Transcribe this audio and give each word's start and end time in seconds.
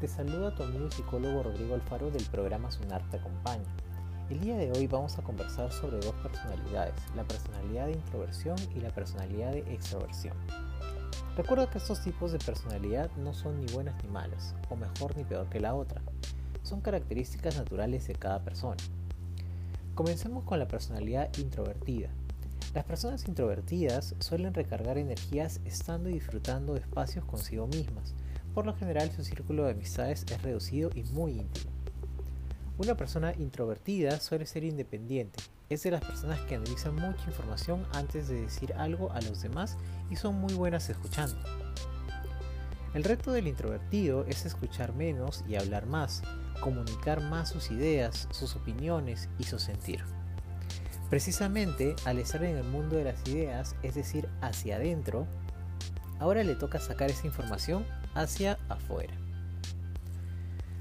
Te 0.00 0.06
saluda 0.06 0.54
tu 0.54 0.62
amigo 0.62 0.88
psicólogo 0.92 1.42
Rodrigo 1.42 1.74
Alfaro 1.74 2.08
del 2.12 2.22
programa 2.26 2.70
Sunar 2.70 3.02
te 3.10 3.16
acompaña. 3.16 3.64
El 4.30 4.38
día 4.38 4.56
de 4.56 4.70
hoy 4.70 4.86
vamos 4.86 5.18
a 5.18 5.22
conversar 5.22 5.72
sobre 5.72 5.98
dos 5.98 6.14
personalidades, 6.22 6.94
la 7.16 7.24
personalidad 7.24 7.86
de 7.86 7.94
introversión 7.94 8.56
y 8.76 8.80
la 8.80 8.90
personalidad 8.90 9.50
de 9.50 9.74
extroversión. 9.74 10.36
Recuerda 11.36 11.68
que 11.68 11.78
estos 11.78 12.00
tipos 12.04 12.30
de 12.30 12.38
personalidad 12.38 13.10
no 13.16 13.34
son 13.34 13.58
ni 13.58 13.66
buenas 13.72 14.00
ni 14.04 14.08
malas, 14.08 14.54
o 14.70 14.76
mejor 14.76 15.16
ni 15.16 15.24
peor 15.24 15.48
que 15.48 15.58
la 15.58 15.74
otra. 15.74 16.00
Son 16.62 16.80
características 16.80 17.56
naturales 17.56 18.06
de 18.06 18.14
cada 18.14 18.44
persona. 18.44 18.76
Comencemos 19.96 20.44
con 20.44 20.60
la 20.60 20.68
personalidad 20.68 21.28
introvertida. 21.38 22.10
Las 22.72 22.84
personas 22.84 23.26
introvertidas 23.26 24.14
suelen 24.20 24.54
recargar 24.54 24.96
energías 24.96 25.60
estando 25.64 26.08
y 26.08 26.12
disfrutando 26.12 26.74
de 26.74 26.80
espacios 26.80 27.24
consigo 27.24 27.66
mismas, 27.66 28.14
por 28.54 28.66
lo 28.66 28.74
general 28.74 29.10
su 29.12 29.24
círculo 29.24 29.64
de 29.64 29.72
amistades 29.72 30.24
es 30.30 30.42
reducido 30.42 30.90
y 30.94 31.04
muy 31.04 31.32
íntimo. 31.32 31.70
Una 32.78 32.96
persona 32.96 33.34
introvertida 33.38 34.20
suele 34.20 34.46
ser 34.46 34.64
independiente, 34.64 35.40
es 35.68 35.82
de 35.82 35.90
las 35.90 36.04
personas 36.04 36.40
que 36.42 36.54
analizan 36.54 36.94
mucha 36.94 37.24
información 37.26 37.86
antes 37.92 38.28
de 38.28 38.40
decir 38.40 38.72
algo 38.74 39.12
a 39.12 39.20
los 39.20 39.42
demás 39.42 39.76
y 40.10 40.16
son 40.16 40.36
muy 40.36 40.54
buenas 40.54 40.88
escuchando. 40.88 41.36
El 42.94 43.04
reto 43.04 43.32
del 43.32 43.48
introvertido 43.48 44.24
es 44.26 44.46
escuchar 44.46 44.94
menos 44.94 45.44
y 45.46 45.56
hablar 45.56 45.86
más, 45.86 46.22
comunicar 46.60 47.20
más 47.20 47.50
sus 47.50 47.70
ideas, 47.70 48.28
sus 48.30 48.56
opiniones 48.56 49.28
y 49.38 49.44
su 49.44 49.58
sentir. 49.58 50.02
Precisamente 51.10 51.96
al 52.04 52.18
estar 52.18 52.42
en 52.44 52.56
el 52.56 52.64
mundo 52.64 52.96
de 52.96 53.04
las 53.04 53.28
ideas, 53.28 53.76
es 53.82 53.94
decir, 53.94 54.28
hacia 54.40 54.76
adentro, 54.76 55.26
ahora 56.18 56.42
le 56.42 56.54
toca 56.54 56.80
sacar 56.80 57.10
esa 57.10 57.26
información 57.26 57.84
hacia 58.14 58.58
afuera. 58.68 59.14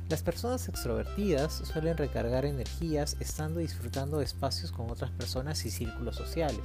Las 0.09 0.23
personas 0.23 0.69
extrovertidas 0.69 1.51
suelen 1.51 1.97
recargar 1.97 2.45
energías 2.45 3.17
estando 3.19 3.59
disfrutando 3.59 4.19
de 4.19 4.23
espacios 4.23 4.71
con 4.71 4.89
otras 4.89 5.11
personas 5.11 5.65
y 5.65 5.69
círculos 5.69 6.15
sociales. 6.15 6.61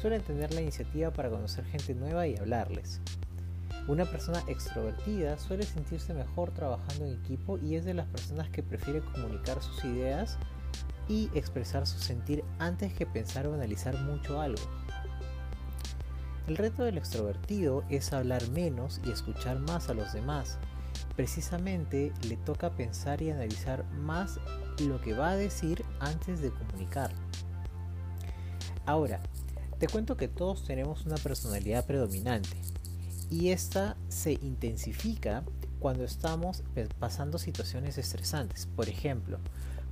Suelen 0.00 0.22
tener 0.22 0.52
la 0.52 0.62
iniciativa 0.62 1.12
para 1.12 1.30
conocer 1.30 1.64
gente 1.64 1.94
nueva 1.94 2.26
y 2.26 2.36
hablarles. 2.36 3.00
Una 3.86 4.04
persona 4.04 4.42
extrovertida 4.48 5.38
suele 5.38 5.62
sentirse 5.62 6.12
mejor 6.12 6.50
trabajando 6.50 7.06
en 7.06 7.14
equipo 7.14 7.56
y 7.58 7.76
es 7.76 7.84
de 7.84 7.94
las 7.94 8.06
personas 8.06 8.48
que 8.50 8.64
prefiere 8.64 9.00
comunicar 9.00 9.62
sus 9.62 9.84
ideas 9.84 10.36
y 11.08 11.30
expresar 11.34 11.86
su 11.86 11.98
sentir 11.98 12.44
antes 12.58 12.92
que 12.94 13.06
pensar 13.06 13.46
o 13.46 13.54
analizar 13.54 13.96
mucho 14.02 14.40
algo. 14.40 14.62
El 16.48 16.56
reto 16.56 16.82
del 16.82 16.98
extrovertido 16.98 17.84
es 17.88 18.12
hablar 18.12 18.48
menos 18.50 19.00
y 19.04 19.10
escuchar 19.10 19.60
más 19.60 19.88
a 19.88 19.94
los 19.94 20.12
demás. 20.12 20.58
Precisamente 21.14 22.12
le 22.26 22.36
toca 22.36 22.70
pensar 22.70 23.22
y 23.22 23.30
analizar 23.30 23.84
más 23.92 24.40
lo 24.80 25.00
que 25.00 25.14
va 25.14 25.30
a 25.30 25.36
decir 25.36 25.84
antes 26.00 26.40
de 26.40 26.50
comunicar. 26.50 27.12
Ahora, 28.86 29.20
te 29.78 29.86
cuento 29.86 30.16
que 30.16 30.28
todos 30.28 30.64
tenemos 30.64 31.06
una 31.06 31.16
personalidad 31.16 31.86
predominante 31.86 32.56
y 33.30 33.50
esta 33.50 33.96
se 34.08 34.32
intensifica 34.32 35.44
cuando 35.78 36.04
estamos 36.04 36.64
pasando 36.98 37.38
situaciones 37.38 37.98
estresantes. 37.98 38.66
Por 38.66 38.88
ejemplo, 38.88 39.38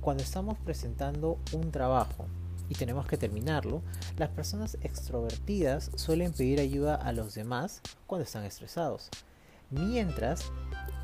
cuando 0.01 0.23
estamos 0.23 0.57
presentando 0.59 1.39
un 1.53 1.71
trabajo 1.71 2.25
y 2.71 2.73
tenemos 2.73 3.05
que 3.05 3.17
terminarlo, 3.17 3.81
las 4.17 4.29
personas 4.29 4.77
extrovertidas 4.81 5.91
suelen 5.95 6.31
pedir 6.31 6.61
ayuda 6.61 6.95
a 6.95 7.11
los 7.11 7.35
demás 7.35 7.81
cuando 8.07 8.23
están 8.23 8.45
estresados, 8.45 9.09
mientras 9.71 10.45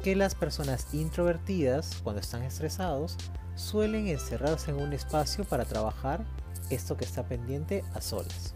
que 0.01 0.15
las 0.15 0.33
personas 0.33 0.87
introvertidas, 0.93 1.99
cuando 2.05 2.21
están 2.21 2.43
estresados, 2.43 3.17
suelen 3.55 4.07
encerrarse 4.07 4.71
en 4.71 4.77
un 4.77 4.93
espacio 4.93 5.43
para 5.43 5.65
trabajar 5.65 6.23
esto 6.69 6.95
que 6.95 7.03
está 7.03 7.27
pendiente 7.27 7.83
a 7.93 7.99
solas. 7.99 8.55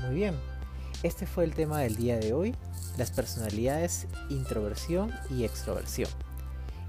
Muy 0.00 0.14
bien, 0.14 0.34
este 1.02 1.26
fue 1.26 1.44
el 1.44 1.54
tema 1.54 1.80
del 1.80 1.96
día 1.96 2.16
de 2.16 2.32
hoy, 2.32 2.54
las 2.96 3.10
personalidades 3.10 4.06
introversión 4.30 5.12
y 5.28 5.44
extroversión. 5.44 6.08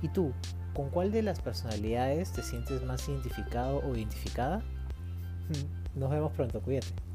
¿Y 0.02 0.08
tú, 0.08 0.32
con 0.78 0.92
cuál 0.92 1.12
de 1.12 1.24
las 1.24 1.42
personalidades 1.42 2.32
te 2.34 2.44
sientes 2.44 2.84
más 2.84 3.10
identificado 3.10 3.80
o 3.80 3.96
identificada? 3.96 4.62
Nos 5.96 6.12
vemos 6.12 6.32
pronto, 6.34 6.62
cuídate. 6.62 7.07